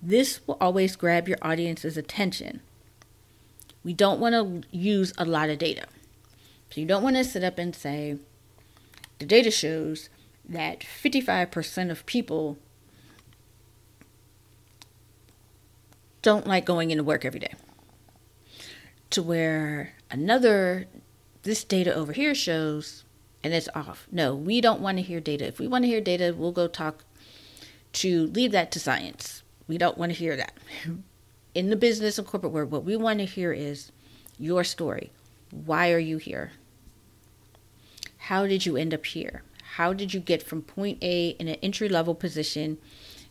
This 0.00 0.40
will 0.46 0.56
always 0.60 0.96
grab 0.96 1.28
your 1.28 1.38
audience's 1.42 1.96
attention 1.96 2.62
we 3.84 3.92
don't 3.92 4.20
want 4.20 4.34
to 4.34 4.68
use 4.76 5.12
a 5.18 5.24
lot 5.24 5.50
of 5.50 5.58
data. 5.58 5.86
So 6.70 6.80
you 6.80 6.86
don't 6.86 7.02
want 7.02 7.16
to 7.16 7.24
sit 7.24 7.44
up 7.44 7.58
and 7.58 7.74
say, 7.74 8.18
the 9.18 9.26
data 9.26 9.50
shows 9.50 10.08
that 10.48 10.80
55% 10.80 11.90
of 11.90 12.06
people 12.06 12.58
don't 16.22 16.46
like 16.46 16.64
going 16.64 16.90
into 16.90 17.04
work 17.04 17.24
every 17.24 17.40
day. 17.40 17.54
To 19.10 19.22
where 19.22 19.94
another, 20.10 20.86
this 21.42 21.64
data 21.64 21.94
over 21.94 22.12
here 22.12 22.34
shows, 22.34 23.04
and 23.42 23.54
it's 23.54 23.68
off. 23.74 24.06
No, 24.10 24.34
we 24.34 24.60
don't 24.60 24.80
want 24.80 24.98
to 24.98 25.02
hear 25.02 25.20
data. 25.20 25.46
If 25.46 25.58
we 25.58 25.68
want 25.68 25.84
to 25.84 25.88
hear 25.88 26.00
data, 26.00 26.34
we'll 26.36 26.52
go 26.52 26.68
talk 26.68 27.04
to 27.94 28.26
leave 28.26 28.52
that 28.52 28.70
to 28.72 28.80
science. 28.80 29.42
We 29.66 29.78
don't 29.78 29.96
want 29.96 30.12
to 30.12 30.18
hear 30.18 30.36
that. 30.36 30.52
in 31.58 31.70
the 31.70 31.76
business 31.76 32.18
and 32.18 32.26
corporate 32.26 32.52
world, 32.52 32.70
what 32.70 32.84
we 32.84 32.94
want 32.94 33.18
to 33.18 33.24
hear 33.24 33.52
is 33.52 33.90
your 34.38 34.62
story. 34.62 35.10
Why 35.50 35.90
are 35.90 35.98
you 35.98 36.18
here? 36.18 36.52
How 38.16 38.46
did 38.46 38.64
you 38.64 38.76
end 38.76 38.94
up 38.94 39.04
here? 39.04 39.42
How 39.74 39.92
did 39.92 40.14
you 40.14 40.20
get 40.20 40.40
from 40.40 40.62
point 40.62 40.98
A 41.02 41.30
in 41.30 41.48
an 41.48 41.56
entry 41.56 41.88
level 41.88 42.14
position 42.14 42.78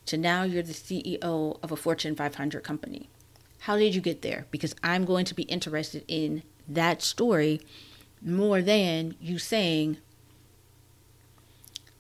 to 0.07 0.17
now 0.17 0.43
you're 0.43 0.62
the 0.62 0.74
CEO 0.74 1.57
of 1.63 1.72
a 1.72 1.77
Fortune 1.77 2.17
500 2.17 2.65
company? 2.65 3.10
How 3.60 3.77
did 3.77 3.96
you 3.96 4.01
get 4.01 4.24
there? 4.24 4.46
Because 4.51 4.75
I'm 4.84 5.05
going 5.05 5.24
to 5.24 5.34
be 5.34 5.43
interested 5.43 6.03
in 6.10 6.43
that 6.67 7.01
story 7.01 7.62
more 8.22 8.62
than 8.62 9.15
you 9.22 9.39
saying 9.39 10.00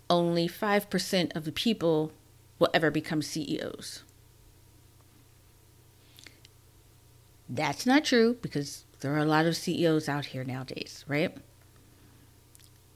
only 0.09 0.49
5% 0.49 1.35
of 1.37 1.45
the 1.45 1.53
people 1.53 2.11
will 2.59 2.69
ever 2.73 2.91
become 2.91 3.21
CEOs. 3.21 4.03
That's 7.49 7.85
not 7.85 8.05
true 8.05 8.37
because 8.41 8.85
there 8.99 9.13
are 9.13 9.19
a 9.19 9.25
lot 9.25 9.45
of 9.45 9.55
CEOs 9.55 10.09
out 10.09 10.27
here 10.27 10.43
nowadays, 10.43 11.05
right? 11.07 11.35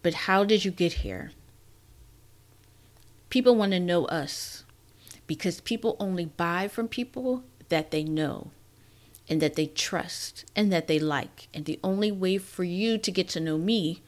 But 0.01 0.13
how 0.13 0.43
did 0.43 0.65
you 0.65 0.71
get 0.71 0.93
here? 0.93 1.31
People 3.29 3.55
want 3.55 3.71
to 3.71 3.79
know 3.79 4.05
us 4.05 4.65
because 5.27 5.61
people 5.61 5.95
only 5.99 6.25
buy 6.25 6.67
from 6.67 6.87
people 6.87 7.43
that 7.69 7.91
they 7.91 8.03
know 8.03 8.51
and 9.29 9.41
that 9.41 9.55
they 9.55 9.67
trust 9.67 10.43
and 10.55 10.73
that 10.73 10.87
they 10.87 10.99
like. 10.99 11.47
And 11.53 11.65
the 11.65 11.79
only 11.83 12.11
way 12.11 12.37
for 12.37 12.65
you 12.65 12.97
to 12.97 13.11
get 13.11 13.29
to 13.29 13.39
know 13.39 13.57
me, 13.57 14.01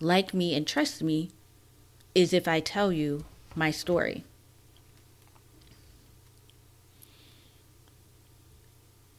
like 0.00 0.32
me, 0.32 0.54
and 0.54 0.66
trust 0.66 1.02
me 1.02 1.30
is 2.14 2.32
if 2.32 2.48
I 2.48 2.60
tell 2.60 2.90
you 2.90 3.24
my 3.54 3.70
story. 3.70 4.24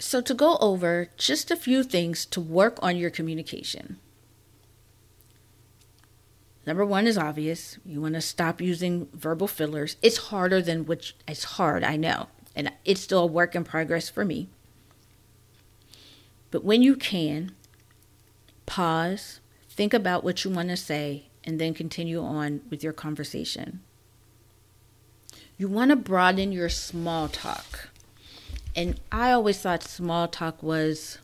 So, 0.05 0.19
to 0.19 0.33
go 0.33 0.57
over 0.57 1.07
just 1.15 1.49
a 1.49 1.55
few 1.55 1.81
things 1.81 2.25
to 2.25 2.41
work 2.41 2.77
on 2.81 2.97
your 2.97 3.09
communication. 3.09 3.99
Number 6.67 6.85
one 6.85 7.07
is 7.07 7.17
obvious. 7.17 7.77
You 7.85 8.01
want 8.01 8.15
to 8.15 8.21
stop 8.21 8.59
using 8.59 9.07
verbal 9.13 9.47
fillers. 9.47 9.95
It's 10.01 10.27
harder 10.27 10.61
than 10.61 10.85
which 10.85 11.15
it's 11.25 11.45
hard, 11.55 11.85
I 11.85 11.95
know. 11.95 12.27
And 12.53 12.73
it's 12.83 12.99
still 12.99 13.23
a 13.23 13.25
work 13.25 13.55
in 13.55 13.63
progress 13.63 14.09
for 14.09 14.25
me. 14.25 14.49
But 16.51 16.65
when 16.65 16.83
you 16.83 16.97
can, 16.97 17.53
pause, 18.65 19.39
think 19.69 19.93
about 19.93 20.25
what 20.25 20.43
you 20.43 20.51
want 20.51 20.67
to 20.67 20.77
say, 20.77 21.27
and 21.45 21.61
then 21.61 21.73
continue 21.73 22.21
on 22.21 22.59
with 22.69 22.83
your 22.83 22.93
conversation. 22.93 23.79
You 25.57 25.69
want 25.69 25.91
to 25.91 25.95
broaden 25.95 26.51
your 26.51 26.67
small 26.67 27.29
talk. 27.29 27.92
And 28.75 28.99
I 29.11 29.31
always 29.31 29.59
thought 29.59 29.83
small 29.83 30.27
talk 30.27 30.63
was 30.63 31.19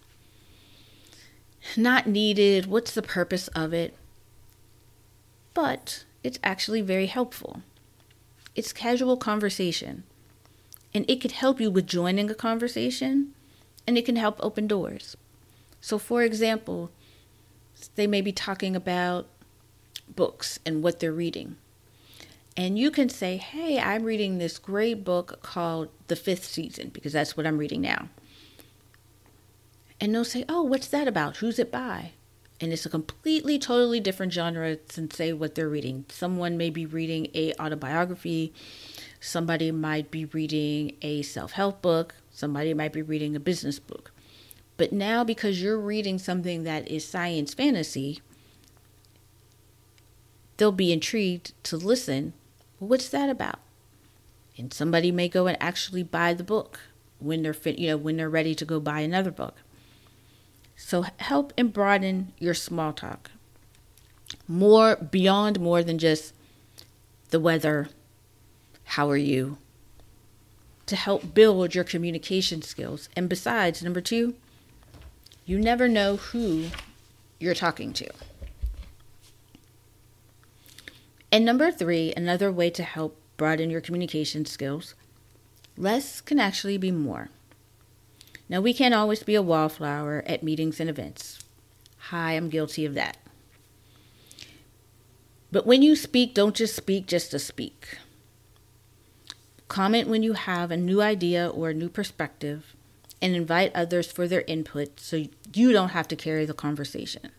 not 1.76 2.08
needed. 2.08 2.68
What's 2.68 2.94
the 2.94 3.02
purpose 3.02 3.48
of 3.50 3.74
it? 3.74 3.96
But 5.54 6.06
it's 6.24 6.40
actually 6.44 6.82
very 6.82 7.08
helpful. 7.08 7.64
It's 8.56 8.74
casual 8.74 9.18
conversation. 9.18 10.04
And 10.94 11.06
it 11.10 11.22
could 11.22 11.34
help 11.34 11.60
you 11.60 11.72
with 11.72 11.88
joining 11.88 12.30
a 12.30 12.36
conversation 12.36 13.34
and 13.88 13.98
it 13.98 14.06
can 14.06 14.16
help 14.16 14.40
open 14.42 14.68
doors. 14.68 15.18
So, 15.82 15.98
for 15.98 16.24
example, 16.24 16.92
they 17.96 18.08
may 18.08 18.22
be 18.22 18.32
talking 18.32 18.76
about 18.76 19.28
books 20.16 20.60
and 20.66 20.84
what 20.84 21.00
they're 21.00 21.12
reading. 21.12 21.56
And 22.60 22.78
you 22.78 22.92
can 22.92 23.08
say, 23.08 23.38
hey, 23.38 23.80
I'm 23.80 24.04
reading 24.04 24.38
this 24.38 24.58
great 24.58 25.06
book 25.06 25.42
called 25.42 25.88
The 26.10 26.18
Fifth 26.18 26.44
Season, 26.44 26.90
because 26.90 27.14
that's 27.14 27.38
what 27.38 27.48
I'm 27.48 27.58
reading 27.58 27.80
now. 27.80 28.10
And 30.02 30.14
they'll 30.14 30.26
say, 30.26 30.44
oh, 30.50 30.64
what's 30.64 30.90
that 30.90 31.08
about? 31.08 31.38
Who's 31.38 31.58
it 31.58 31.72
by? 31.72 32.12
and 32.62 32.74
it's 32.74 32.86
a 32.86 32.90
completely 32.90 33.58
totally 33.58 34.02
different 34.02 34.34
genre 34.34 34.78
than 34.94 35.10
say 35.10 35.32
what 35.32 35.56
they're 35.56 35.70
reading 35.70 36.04
someone 36.10 36.58
may 36.58 36.70
be 36.70 36.86
reading 36.86 37.28
a 37.34 37.54
autobiography 37.54 38.54
somebody 39.22 39.72
might 39.72 40.12
be 40.12 40.26
reading 40.26 40.94
a 41.02 41.22
self-help 41.22 41.82
book 41.82 42.16
somebody 42.32 42.74
might 42.74 42.92
be 42.92 43.02
reading 43.02 43.34
a 43.34 43.40
business 43.40 43.80
book 43.80 44.12
but 44.76 44.92
now 44.92 45.24
because 45.24 45.62
you're 45.62 45.80
reading 45.80 46.20
something 46.20 46.64
that 46.64 46.86
is 46.90 47.08
science 47.08 47.54
fantasy 47.54 48.20
they'll 50.58 50.72
be 50.74 50.92
intrigued 50.92 51.54
to 51.64 51.78
listen 51.78 52.34
what's 52.80 53.10
that 53.10 53.30
about 53.30 53.60
and 54.58 54.74
somebody 54.74 55.12
may 55.12 55.30
go 55.30 55.48
and 55.48 55.58
actually 55.62 56.04
buy 56.04 56.34
the 56.34 56.44
book 56.44 56.80
when 57.20 57.44
they're 57.44 57.56
you 57.66 57.90
know 57.90 57.98
when 57.98 58.18
they're 58.18 58.30
ready 58.30 58.56
to 58.56 58.66
go 58.66 58.80
buy 58.80 59.02
another 59.02 59.32
book 59.32 59.56
so 60.80 61.06
help 61.18 61.52
and 61.58 61.74
broaden 61.74 62.32
your 62.40 62.54
small 62.54 62.94
talk. 62.94 63.32
More 64.48 64.96
beyond 64.96 65.60
more 65.60 65.84
than 65.84 66.00
just 66.00 66.34
the 67.32 67.40
weather, 67.40 67.90
how 68.86 69.10
are 69.10 69.18
you? 69.18 69.58
To 70.86 70.96
help 70.96 71.34
build 71.34 71.76
your 71.76 71.84
communication 71.84 72.62
skills. 72.62 73.10
And 73.16 73.28
besides, 73.28 73.84
number 73.84 74.00
two, 74.00 74.36
you 75.46 75.60
never 75.60 75.90
know 75.90 76.16
who 76.16 76.68
you're 77.40 77.54
talking 77.54 77.92
to. 77.94 78.10
And 81.32 81.46
number 81.46 81.72
three, 81.72 82.14
another 82.18 82.52
way 82.52 82.70
to 82.72 82.84
help 82.84 83.20
broaden 83.38 83.70
your 83.70 83.82
communication 83.82 84.46
skills 84.46 84.96
less 85.78 86.22
can 86.22 86.40
actually 86.40 86.78
be 86.78 86.92
more. 86.92 87.30
Now, 88.50 88.62
we 88.62 88.74
can't 88.74 88.94
always 88.94 89.24
be 89.24 89.36
a 89.36 89.42
wallflower 89.42 90.24
at 90.26 90.44
meetings 90.44 90.80
and 90.80 90.90
events. 90.90 91.40
Hi, 92.10 92.34
I'm 92.34 92.50
guilty 92.50 92.86
of 92.86 92.96
that. 92.96 93.18
But 95.52 95.66
when 95.66 95.82
you 95.82 95.96
speak, 95.96 96.34
don't 96.34 96.56
just 96.56 96.76
speak 96.76 97.08
just 97.08 97.32
to 97.32 97.40
speak. 97.40 97.98
Comment 99.68 100.08
when 100.08 100.24
you 100.24 100.34
have 100.34 100.72
a 100.72 100.78
new 100.78 101.02
idea 101.02 101.48
or 101.48 101.70
a 101.70 101.74
new 101.74 101.90
perspective 101.90 102.76
and 103.22 103.36
invite 103.36 103.76
others 103.76 104.12
for 104.12 104.28
their 104.28 104.42
input 104.42 105.00
so 105.00 105.26
you 105.54 105.72
don't 105.72 105.90
have 105.90 106.08
to 106.08 106.16
carry 106.16 106.46
the 106.46 106.54
conversation. 106.54 107.32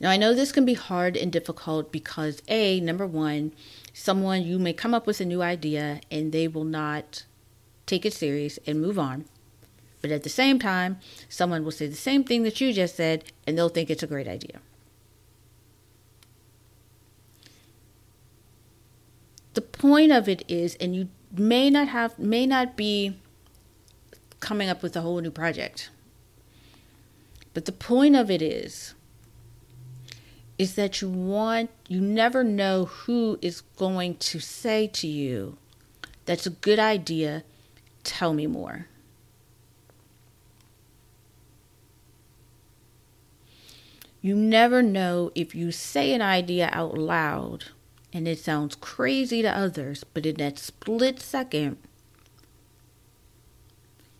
Now, 0.00 0.10
I 0.10 0.16
know 0.16 0.32
this 0.32 0.52
can 0.52 0.64
be 0.64 0.74
hard 0.74 1.16
and 1.16 1.32
difficult 1.32 1.90
because, 1.90 2.40
A, 2.48 2.80
number 2.80 3.06
one, 3.06 3.52
someone 3.92 4.42
you 4.42 4.58
may 4.58 4.72
come 4.72 4.94
up 4.94 5.06
with 5.06 5.20
a 5.20 5.24
new 5.24 5.42
idea 5.42 6.00
and 6.10 6.30
they 6.30 6.46
will 6.46 6.64
not 6.64 7.24
take 7.86 8.06
it 8.06 8.12
serious 8.12 8.58
and 8.66 8.80
move 8.80 8.98
on. 8.98 9.24
But 10.00 10.12
at 10.12 10.22
the 10.22 10.28
same 10.28 10.60
time, 10.60 10.98
someone 11.28 11.64
will 11.64 11.72
say 11.72 11.88
the 11.88 11.96
same 11.96 12.22
thing 12.22 12.44
that 12.44 12.60
you 12.60 12.72
just 12.72 12.94
said 12.94 13.24
and 13.46 13.58
they'll 13.58 13.68
think 13.68 13.90
it's 13.90 14.02
a 14.02 14.06
great 14.06 14.28
idea. 14.28 14.60
The 19.54 19.62
point 19.62 20.12
of 20.12 20.28
it 20.28 20.44
is, 20.46 20.76
and 20.76 20.94
you 20.94 21.08
may 21.36 21.68
not 21.70 21.88
have, 21.88 22.16
may 22.16 22.46
not 22.46 22.76
be 22.76 23.18
coming 24.38 24.68
up 24.68 24.84
with 24.84 24.94
a 24.96 25.00
whole 25.00 25.20
new 25.20 25.32
project. 25.32 25.90
But 27.54 27.64
the 27.64 27.72
point 27.72 28.14
of 28.14 28.30
it 28.30 28.40
is, 28.40 28.94
is 30.58 30.74
that 30.74 31.00
you 31.00 31.08
want, 31.08 31.70
you 31.88 32.00
never 32.00 32.42
know 32.42 32.86
who 32.86 33.38
is 33.40 33.60
going 33.76 34.16
to 34.16 34.40
say 34.40 34.88
to 34.88 35.06
you, 35.06 35.56
that's 36.26 36.46
a 36.46 36.50
good 36.50 36.78
idea, 36.78 37.44
tell 38.02 38.34
me 38.34 38.46
more. 38.46 38.86
You 44.20 44.34
never 44.34 44.82
know 44.82 45.30
if 45.36 45.54
you 45.54 45.70
say 45.70 46.12
an 46.12 46.22
idea 46.22 46.68
out 46.72 46.98
loud 46.98 47.66
and 48.12 48.26
it 48.26 48.40
sounds 48.40 48.74
crazy 48.74 49.42
to 49.42 49.56
others, 49.56 50.02
but 50.12 50.26
in 50.26 50.36
that 50.36 50.58
split 50.58 51.20
second, 51.20 51.76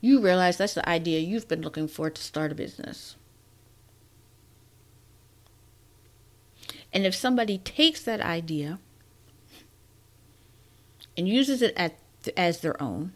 you 0.00 0.20
realize 0.20 0.56
that's 0.56 0.74
the 0.74 0.88
idea 0.88 1.18
you've 1.18 1.48
been 1.48 1.62
looking 1.62 1.88
for 1.88 2.10
to 2.10 2.22
start 2.22 2.52
a 2.52 2.54
business. 2.54 3.16
And 6.92 7.04
if 7.04 7.14
somebody 7.14 7.58
takes 7.58 8.02
that 8.02 8.20
idea 8.20 8.78
and 11.16 11.28
uses 11.28 11.62
it 11.62 11.74
at, 11.76 11.98
as 12.36 12.60
their 12.60 12.80
own 12.82 13.12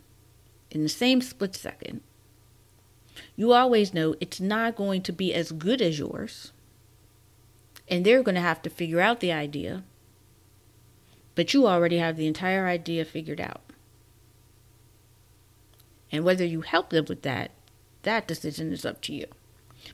in 0.71 0.83
the 0.83 0.89
same 0.89 1.21
split 1.21 1.55
second, 1.55 2.01
you 3.37 3.53
always 3.53 3.95
know 3.95 4.15
it's 4.21 4.41
not 4.41 4.77
going 4.77 5.03
to 5.03 5.13
be 5.13 5.35
as 5.35 5.53
good 5.53 5.81
as 5.81 5.99
yours 5.99 6.53
and 7.89 8.05
they're 8.05 8.23
going 8.23 8.35
to 8.35 8.41
have 8.41 8.63
to 8.63 8.71
figure 8.71 9.01
out 9.01 9.21
the 9.21 9.33
idea, 9.33 9.85
but 11.35 11.53
you 11.53 11.67
already 11.67 11.99
have 11.99 12.17
the 12.17 12.27
entire 12.27 12.67
idea 12.67 13.05
figured 13.05 13.41
out. 13.41 13.61
And 16.11 16.25
whether 16.25 16.45
you 16.45 16.61
help 16.63 16.91
them 16.91 17.07
with 17.07 17.23
that, 17.23 17.51
that 18.03 18.27
decision 18.27 18.73
is 18.73 18.87
up 18.87 19.01
to 19.03 19.15
you. 19.15 19.27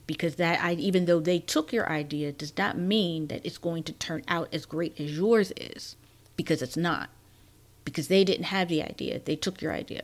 Because 0.06 0.36
that 0.36 0.78
even 0.78 1.04
though 1.04 1.20
they 1.20 1.38
took 1.38 1.72
your 1.72 1.88
idea 1.90 2.32
does 2.32 2.56
not 2.56 2.78
mean 2.78 3.28
that 3.28 3.44
it's 3.44 3.58
going 3.58 3.82
to 3.84 3.92
turn 3.92 4.22
out 4.28 4.48
as 4.52 4.66
great 4.66 4.98
as 5.00 5.16
yours 5.16 5.52
is 5.56 5.96
because 6.36 6.62
it's 6.62 6.76
not. 6.76 7.10
Because 7.84 8.08
they 8.08 8.24
didn't 8.24 8.44
have 8.44 8.68
the 8.68 8.82
idea, 8.82 9.20
they 9.24 9.36
took 9.36 9.62
your 9.62 9.72
idea. 9.72 10.02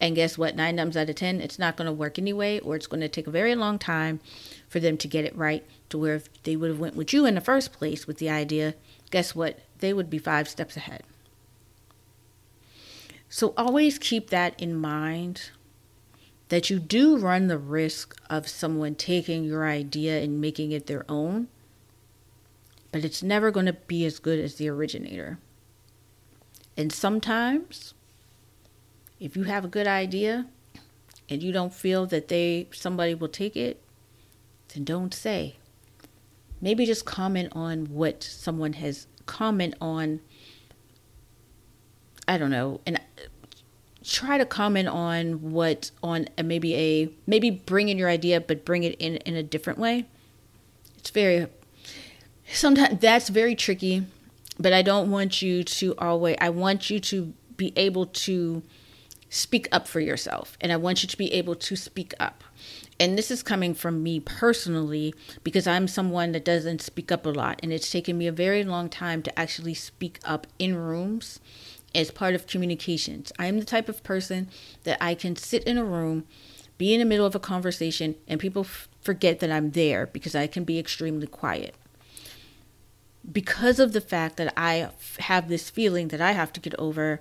And 0.00 0.14
guess 0.14 0.38
what? 0.38 0.54
Nine 0.54 0.76
times 0.76 0.96
out 0.96 1.10
of 1.10 1.16
ten, 1.16 1.40
it's 1.40 1.58
not 1.58 1.76
going 1.76 1.86
to 1.86 1.92
work 1.92 2.18
anyway, 2.18 2.60
or 2.60 2.76
it's 2.76 2.86
going 2.86 3.00
to 3.00 3.08
take 3.08 3.26
a 3.26 3.32
very 3.32 3.54
long 3.54 3.78
time 3.78 4.20
for 4.68 4.78
them 4.78 4.96
to 4.98 5.08
get 5.08 5.24
it 5.24 5.36
right. 5.36 5.64
To 5.90 5.98
where 5.98 6.14
if 6.14 6.42
they 6.42 6.54
would 6.54 6.70
have 6.70 6.78
went 6.78 6.96
with 6.96 7.12
you 7.12 7.26
in 7.26 7.34
the 7.34 7.40
first 7.40 7.72
place 7.72 8.06
with 8.06 8.18
the 8.18 8.30
idea, 8.30 8.74
guess 9.10 9.34
what? 9.34 9.58
They 9.78 9.92
would 9.92 10.10
be 10.10 10.18
five 10.18 10.48
steps 10.48 10.76
ahead. 10.76 11.02
So 13.28 13.54
always 13.56 13.98
keep 13.98 14.30
that 14.30 14.58
in 14.60 14.76
mind 14.76 15.50
that 16.48 16.70
you 16.70 16.78
do 16.78 17.16
run 17.16 17.46
the 17.46 17.58
risk 17.58 18.16
of 18.30 18.48
someone 18.48 18.94
taking 18.94 19.44
your 19.44 19.66
idea 19.66 20.22
and 20.22 20.40
making 20.40 20.72
it 20.72 20.86
their 20.86 21.04
own, 21.08 21.48
but 22.90 23.04
it's 23.04 23.22
never 23.22 23.50
going 23.50 23.66
to 23.66 23.74
be 23.74 24.04
as 24.06 24.18
good 24.18 24.38
as 24.38 24.54
the 24.54 24.68
originator. 24.68 25.38
And 26.76 26.92
sometimes 26.92 27.94
if 29.20 29.36
you 29.36 29.44
have 29.44 29.64
a 29.64 29.68
good 29.68 29.86
idea 29.86 30.46
and 31.28 31.42
you 31.42 31.52
don't 31.52 31.74
feel 31.74 32.06
that 32.06 32.28
they 32.28 32.68
somebody 32.72 33.14
will 33.14 33.28
take 33.28 33.56
it, 33.56 33.82
then 34.72 34.84
don't 34.84 35.12
say. 35.12 35.56
Maybe 36.60 36.86
just 36.86 37.04
comment 37.04 37.52
on 37.52 37.86
what 37.86 38.22
someone 38.22 38.74
has 38.74 39.06
comment 39.26 39.74
on 39.80 40.20
I 42.26 42.36
don't 42.36 42.50
know, 42.50 42.80
and 42.84 43.00
try 44.04 44.38
to 44.38 44.46
comment 44.46 44.88
on 44.88 45.50
what 45.50 45.90
on 46.02 46.26
maybe 46.42 46.74
a 46.74 47.10
maybe 47.26 47.50
bring 47.50 47.88
in 47.88 47.98
your 47.98 48.08
idea 48.08 48.40
but 48.40 48.64
bring 48.64 48.84
it 48.84 48.94
in 48.98 49.16
in 49.16 49.34
a 49.34 49.42
different 49.42 49.78
way. 49.78 50.06
It's 50.96 51.10
very 51.10 51.46
sometimes 52.52 53.00
that's 53.00 53.28
very 53.28 53.54
tricky, 53.54 54.06
but 54.58 54.72
I 54.72 54.82
don't 54.82 55.10
want 55.10 55.42
you 55.42 55.64
to 55.64 55.94
always 55.98 56.36
I 56.40 56.50
want 56.50 56.90
you 56.90 57.00
to 57.00 57.32
be 57.56 57.72
able 57.76 58.06
to 58.06 58.62
speak 59.30 59.68
up 59.72 59.86
for 59.86 60.00
yourself. 60.00 60.56
And 60.60 60.72
I 60.72 60.76
want 60.76 61.02
you 61.02 61.08
to 61.08 61.16
be 61.16 61.32
able 61.32 61.54
to 61.56 61.76
speak 61.76 62.14
up. 62.18 62.44
And 63.00 63.16
this 63.16 63.30
is 63.30 63.42
coming 63.42 63.74
from 63.74 64.02
me 64.02 64.20
personally 64.20 65.14
because 65.44 65.66
I'm 65.66 65.86
someone 65.86 66.32
that 66.32 66.44
doesn't 66.44 66.82
speak 66.82 67.12
up 67.12 67.26
a 67.26 67.30
lot. 67.30 67.60
And 67.62 67.72
it's 67.72 67.90
taken 67.90 68.18
me 68.18 68.26
a 68.26 68.32
very 68.32 68.64
long 68.64 68.88
time 68.88 69.22
to 69.22 69.38
actually 69.38 69.74
speak 69.74 70.18
up 70.24 70.46
in 70.58 70.74
rooms 70.74 71.40
as 71.94 72.10
part 72.10 72.34
of 72.34 72.46
communications. 72.46 73.32
I 73.38 73.46
am 73.46 73.58
the 73.58 73.64
type 73.64 73.88
of 73.88 74.02
person 74.02 74.48
that 74.84 74.98
I 75.00 75.14
can 75.14 75.36
sit 75.36 75.64
in 75.64 75.78
a 75.78 75.84
room, 75.84 76.24
be 76.76 76.92
in 76.92 77.00
the 77.00 77.04
middle 77.04 77.26
of 77.26 77.34
a 77.34 77.40
conversation, 77.40 78.14
and 78.26 78.40
people 78.40 78.64
f- 78.64 78.88
forget 79.00 79.40
that 79.40 79.50
I'm 79.50 79.70
there 79.70 80.06
because 80.06 80.34
I 80.34 80.46
can 80.46 80.64
be 80.64 80.78
extremely 80.78 81.26
quiet. 81.26 81.74
Because 83.30 83.78
of 83.78 83.92
the 83.92 84.00
fact 84.00 84.36
that 84.36 84.52
I 84.56 84.90
have 85.20 85.48
this 85.48 85.70
feeling 85.70 86.08
that 86.08 86.20
I 86.20 86.32
have 86.32 86.52
to 86.54 86.60
get 86.60 86.74
over 86.78 87.20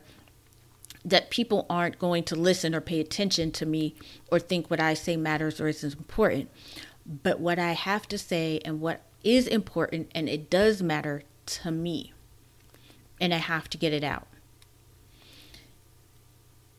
that 1.08 1.30
people 1.30 1.65
aren't 1.69 1.99
going 1.99 2.21
to 2.21 2.36
listen 2.36 2.75
or 2.75 2.82
pay 2.82 2.99
attention 2.99 3.51
to 3.51 3.65
me 3.65 3.95
or 4.30 4.39
think 4.39 4.69
what 4.69 4.82
I 4.82 4.93
say 4.93 5.15
matters 5.15 5.62
or 5.62 5.67
is 5.69 5.84
important. 5.84 6.49
But 7.06 7.39
what 7.39 7.58
I 7.58 7.71
have 7.71 8.08
to 8.10 8.17
say 8.17 8.60
and 8.65 8.82
what 8.82 9.01
is 9.23 9.47
important 9.47 10.12
and 10.13 10.27
it 10.27 10.49
does 10.49 10.82
matter 10.82 11.23
to 11.45 11.71
me. 11.71 12.13
And 13.21 13.34
I 13.34 13.38
have 13.38 13.69
to 13.69 13.77
get 13.77 13.93
it 13.93 14.03
out. 14.03 14.26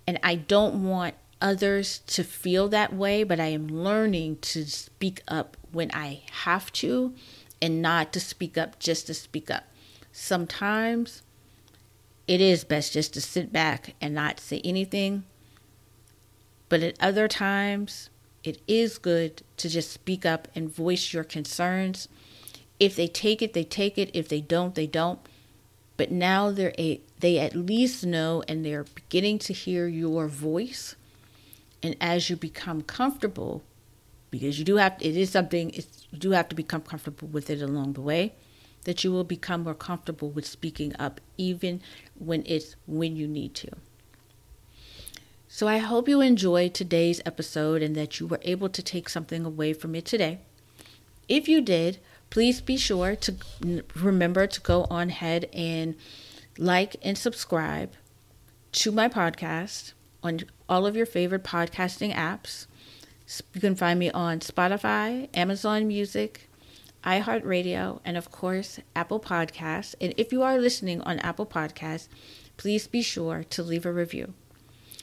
And 0.08 0.18
I 0.22 0.36
don't 0.36 0.88
want 0.88 1.16
others 1.38 1.98
to 2.06 2.24
feel 2.24 2.68
that 2.68 2.94
way, 2.94 3.24
but 3.24 3.38
I 3.38 3.48
am 3.48 3.68
learning 3.68 4.38
to 4.38 4.64
speak 4.64 5.20
up 5.28 5.54
when 5.70 5.90
I 5.92 6.22
have 6.44 6.72
to 6.80 7.12
and 7.60 7.82
not 7.82 8.14
to 8.14 8.20
speak 8.20 8.56
up 8.56 8.78
just 8.78 9.08
to 9.08 9.12
speak 9.12 9.50
up. 9.50 9.64
Sometimes 10.10 11.20
it 12.26 12.40
is 12.40 12.64
best 12.64 12.94
just 12.94 13.12
to 13.12 13.20
sit 13.20 13.52
back 13.52 13.96
and 14.00 14.14
not 14.14 14.40
say 14.40 14.62
anything. 14.64 15.24
But 16.70 16.82
at 16.82 16.96
other 17.02 17.28
times, 17.28 18.08
it 18.42 18.62
is 18.66 18.96
good 18.96 19.42
to 19.58 19.68
just 19.68 19.92
speak 19.92 20.24
up 20.24 20.48
and 20.54 20.74
voice 20.74 21.12
your 21.12 21.24
concerns. 21.24 22.08
If 22.80 22.96
they 22.96 23.08
take 23.08 23.42
it, 23.42 23.52
they 23.52 23.64
take 23.64 23.98
it. 23.98 24.10
If 24.14 24.30
they 24.30 24.40
don't, 24.40 24.74
they 24.74 24.86
don't. 24.86 25.20
But 25.98 26.10
now 26.10 26.50
they're 26.50 26.72
a, 26.78 27.02
they 27.20 27.38
at 27.38 27.54
least 27.54 28.06
know 28.06 28.42
and 28.48 28.64
they're 28.64 28.84
beginning 28.84 29.40
to 29.40 29.52
hear 29.52 29.86
your 29.86 30.28
voice. 30.28 30.96
And 31.82 31.94
as 32.00 32.30
you 32.30 32.36
become 32.36 32.80
comfortable, 32.80 33.62
because 34.30 34.58
you 34.58 34.64
do 34.64 34.76
have 34.76 34.96
it 35.00 35.16
is 35.16 35.30
something 35.30 35.72
you 35.74 36.18
do 36.18 36.30
have 36.32 36.48
to 36.48 36.54
become 36.54 36.82
comfortable 36.82 37.28
with 37.28 37.50
it 37.50 37.62
along 37.62 37.94
the 37.94 38.00
way 38.00 38.34
that 38.84 39.04
you 39.04 39.12
will 39.12 39.24
become 39.24 39.64
more 39.64 39.74
comfortable 39.74 40.30
with 40.30 40.46
speaking 40.46 40.94
up 40.98 41.20
even 41.36 41.80
when 42.18 42.42
it's 42.46 42.76
when 42.86 43.16
you 43.16 43.26
need 43.26 43.54
to 43.54 43.68
so 45.48 45.66
i 45.66 45.78
hope 45.78 46.08
you 46.08 46.20
enjoyed 46.20 46.74
today's 46.74 47.20
episode 47.24 47.82
and 47.82 47.94
that 47.94 48.20
you 48.20 48.26
were 48.26 48.40
able 48.42 48.68
to 48.68 48.82
take 48.82 49.08
something 49.08 49.44
away 49.44 49.72
from 49.72 49.94
it 49.94 50.04
today 50.04 50.38
if 51.28 51.48
you 51.48 51.60
did 51.60 51.98
please 52.30 52.60
be 52.60 52.76
sure 52.76 53.16
to 53.16 53.34
remember 53.96 54.46
to 54.46 54.60
go 54.60 54.86
on 54.90 55.10
ahead 55.10 55.48
and 55.52 55.94
like 56.56 56.96
and 57.02 57.16
subscribe 57.16 57.92
to 58.72 58.92
my 58.92 59.08
podcast 59.08 59.92
on 60.22 60.40
all 60.68 60.86
of 60.86 60.96
your 60.96 61.06
favorite 61.06 61.44
podcasting 61.44 62.14
apps 62.14 62.66
you 63.54 63.60
can 63.60 63.74
find 63.74 63.98
me 63.98 64.10
on 64.10 64.40
Spotify, 64.40 65.28
Amazon 65.34 65.86
Music, 65.86 66.48
iHeartRadio, 67.04 68.00
and 68.04 68.16
of 68.16 68.30
course, 68.30 68.80
Apple 68.96 69.20
Podcasts. 69.20 69.94
And 70.00 70.14
if 70.16 70.32
you 70.32 70.42
are 70.42 70.58
listening 70.58 71.02
on 71.02 71.18
Apple 71.18 71.44
Podcasts, 71.44 72.08
please 72.56 72.86
be 72.86 73.02
sure 73.02 73.44
to 73.50 73.62
leave 73.62 73.84
a 73.84 73.92
review. 73.92 74.32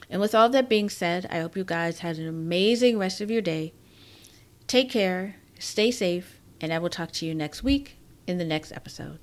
And 0.09 0.19
with 0.19 0.33
all 0.33 0.49
that 0.49 0.67
being 0.67 0.89
said, 0.89 1.27
I 1.29 1.39
hope 1.39 1.55
you 1.55 1.63
guys 1.63 1.99
had 1.99 2.17
an 2.17 2.27
amazing 2.27 2.97
rest 2.97 3.21
of 3.21 3.29
your 3.29 3.41
day. 3.41 3.73
Take 4.65 4.89
care, 4.89 5.35
stay 5.59 5.91
safe, 5.91 6.39
and 6.61 6.73
I 6.73 6.79
will 6.79 6.89
talk 6.89 7.11
to 7.13 7.25
you 7.25 7.35
next 7.35 7.63
week 7.63 7.97
in 8.27 8.37
the 8.37 8.45
next 8.45 8.71
episode. 8.71 9.19